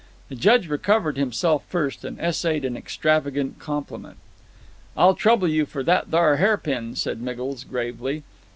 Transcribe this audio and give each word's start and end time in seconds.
The 0.29 0.35
Judge 0.35 0.67
recovered 0.67 1.15
himself 1.15 1.63
first, 1.67 2.03
and 2.03 2.19
essayed 2.19 2.65
an 2.65 2.75
extravagant 2.75 3.59
compliment. 3.59 4.17
"I'll 4.97 5.13
trouble 5.13 5.47
you 5.47 5.67
for 5.67 5.83
that 5.83 6.07
thar 6.07 6.37
harpin," 6.37 6.95
said 6.95 7.21
Miggles, 7.21 7.63
gravely. 7.63 8.23